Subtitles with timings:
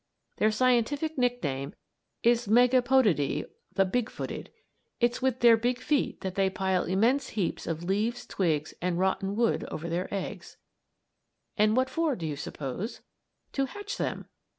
[0.37, 1.75] Their scientific nickname
[2.23, 4.49] is Megapoddidae, the "big footed."
[4.99, 9.35] It's with their big feet that they pile immense heaps of leaves, twigs, and rotten
[9.35, 10.57] wood over their eggs.
[11.55, 13.01] And what for, do you suppose?
[13.51, 14.25] To hatch them!